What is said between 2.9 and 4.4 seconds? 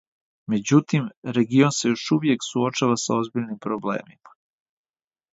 са озбиљним проблемима.